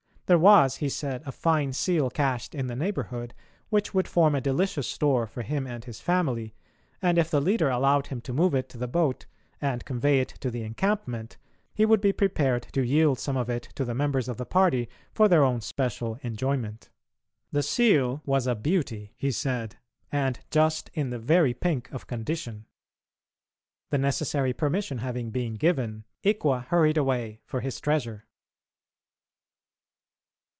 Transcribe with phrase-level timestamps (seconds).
[0.27, 3.33] There was, he said, a fine seal cached in the neighbourhood,
[3.69, 6.55] which would form a delicious store for him and his family,
[7.01, 9.25] and if the leader allowed him to move it to the boat,
[9.61, 11.35] and convey it to the encampment,
[11.73, 14.87] he would be prepared to yield some of it to the members of the party
[15.11, 16.89] for their own special enjoyment.
[17.51, 19.79] The seal was a beauty, he said,
[20.13, 22.67] and just in the very pink of condition.
[23.89, 28.23] The necessary permission having been given, Ikwa hurried away for his treasure.